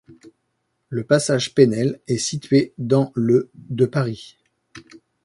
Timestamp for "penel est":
1.53-2.17